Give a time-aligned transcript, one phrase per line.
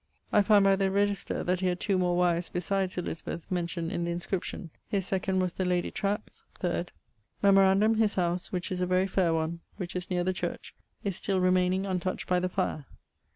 [0.33, 4.03] I find by the register that he had two more wives besides Elizabeth mentioned in
[4.03, 6.91] the inscription; his second was the lady Trapps; third,....
[7.43, 11.15] Memorandum his house (which is a very faire one), which is neer the church, is
[11.15, 12.87] still remayning untoucht by the fire.